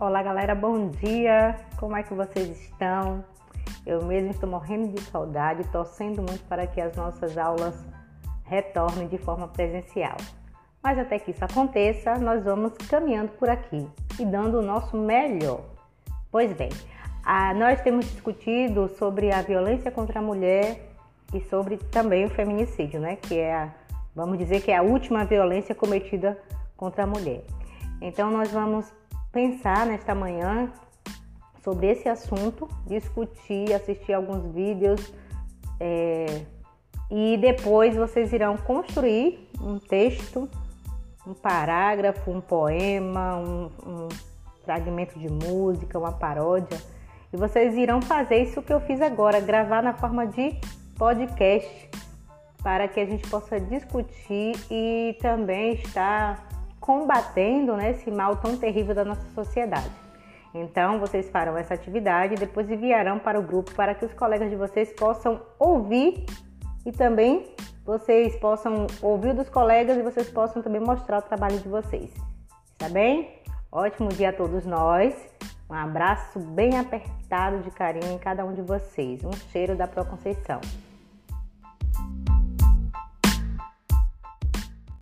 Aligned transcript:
Olá, 0.00 0.22
galera, 0.22 0.54
bom 0.54 0.90
dia! 0.90 1.56
Como 1.76 1.96
é 1.96 2.04
que 2.04 2.14
vocês 2.14 2.48
estão? 2.50 3.24
Eu 3.84 4.04
mesmo 4.04 4.30
estou 4.30 4.48
morrendo 4.48 4.94
de 4.94 5.00
saudade, 5.00 5.64
torcendo 5.72 6.22
muito 6.22 6.44
para 6.44 6.68
que 6.68 6.80
as 6.80 6.94
nossas 6.94 7.36
aulas 7.36 7.74
retornem 8.44 9.08
de 9.08 9.18
forma 9.18 9.48
presencial. 9.48 10.16
Mas 10.80 11.00
até 11.00 11.18
que 11.18 11.32
isso 11.32 11.44
aconteça, 11.44 12.16
nós 12.16 12.44
vamos 12.44 12.74
caminhando 12.88 13.32
por 13.32 13.50
aqui 13.50 13.88
e 14.20 14.24
dando 14.24 14.60
o 14.60 14.62
nosso 14.62 14.96
melhor. 14.96 15.62
Pois 16.30 16.52
bem, 16.52 16.70
a, 17.24 17.52
nós 17.52 17.80
temos 17.80 18.06
discutido 18.08 18.88
sobre 18.90 19.32
a 19.32 19.42
violência 19.42 19.90
contra 19.90 20.20
a 20.20 20.22
mulher 20.22 20.80
e 21.34 21.40
sobre 21.40 21.76
também 21.76 22.24
o 22.24 22.30
feminicídio, 22.30 23.00
né? 23.00 23.16
Que 23.16 23.40
é, 23.40 23.52
a, 23.52 23.74
vamos 24.14 24.38
dizer 24.38 24.60
que 24.60 24.70
é 24.70 24.76
a 24.76 24.82
última 24.82 25.24
violência 25.24 25.74
cometida 25.74 26.38
contra 26.76 27.02
a 27.02 27.06
mulher. 27.06 27.42
Então, 28.00 28.30
nós 28.30 28.52
vamos 28.52 28.96
pensar 29.32 29.86
nesta 29.86 30.14
manhã 30.14 30.72
sobre 31.62 31.88
esse 31.88 32.08
assunto, 32.08 32.68
discutir, 32.86 33.72
assistir 33.74 34.12
alguns 34.12 34.52
vídeos 34.54 35.12
é, 35.80 36.42
e 37.10 37.36
depois 37.36 37.94
vocês 37.94 38.32
irão 38.32 38.56
construir 38.56 39.50
um 39.60 39.78
texto, 39.78 40.48
um 41.26 41.34
parágrafo, 41.34 42.30
um 42.30 42.40
poema, 42.40 43.36
um, 43.36 43.70
um 43.86 44.08
fragmento 44.64 45.18
de 45.18 45.30
música, 45.30 45.98
uma 45.98 46.12
paródia 46.12 46.78
e 47.32 47.36
vocês 47.36 47.76
irão 47.76 48.00
fazer 48.00 48.42
isso 48.42 48.62
que 48.62 48.72
eu 48.72 48.80
fiz 48.80 49.00
agora, 49.00 49.40
gravar 49.40 49.82
na 49.82 49.94
forma 49.94 50.26
de 50.26 50.58
podcast 50.96 51.90
para 52.62 52.88
que 52.88 52.98
a 52.98 53.06
gente 53.06 53.28
possa 53.28 53.60
discutir 53.60 54.54
e 54.70 55.16
também 55.20 55.74
estar 55.74 56.48
combatendo 56.88 57.76
né, 57.76 57.90
esse 57.90 58.10
mal 58.10 58.36
tão 58.36 58.56
terrível 58.56 58.94
da 58.94 59.04
nossa 59.04 59.28
sociedade. 59.34 59.90
Então, 60.54 60.98
vocês 60.98 61.28
farão 61.28 61.54
essa 61.54 61.74
atividade 61.74 62.32
e 62.32 62.38
depois 62.38 62.70
enviarão 62.70 63.18
para 63.18 63.38
o 63.38 63.42
grupo 63.42 63.74
para 63.74 63.94
que 63.94 64.06
os 64.06 64.14
colegas 64.14 64.48
de 64.48 64.56
vocês 64.56 64.90
possam 64.94 65.38
ouvir 65.58 66.24
e 66.86 66.90
também 66.90 67.44
vocês 67.84 68.34
possam 68.36 68.86
ouvir 69.02 69.34
dos 69.34 69.50
colegas 69.50 69.98
e 69.98 70.02
vocês 70.02 70.30
possam 70.30 70.62
também 70.62 70.80
mostrar 70.80 71.18
o 71.18 71.22
trabalho 71.22 71.58
de 71.58 71.68
vocês. 71.68 72.10
Tá 72.78 72.88
bem? 72.88 73.34
Ótimo 73.70 74.08
dia 74.08 74.30
a 74.30 74.32
todos 74.32 74.64
nós. 74.64 75.14
Um 75.68 75.74
abraço 75.74 76.40
bem 76.40 76.78
apertado 76.78 77.58
de 77.58 77.70
carinho 77.70 78.14
em 78.14 78.18
cada 78.18 78.46
um 78.46 78.54
de 78.54 78.62
vocês. 78.62 79.22
Um 79.22 79.32
cheiro 79.52 79.76
da 79.76 79.86
Pro 79.86 80.06
Conceição. 80.06 80.62